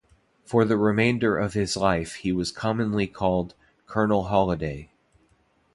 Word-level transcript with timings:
For 0.45 0.65
the 0.65 0.77
remainder 0.77 1.37
of 1.37 1.53
his 1.53 1.77
life 1.77 2.15
he 2.15 2.31
was 2.31 2.51
commonly 2.51 3.05
called 3.05 3.53
"Colonel 3.85 4.29
Holladay". 4.29 4.89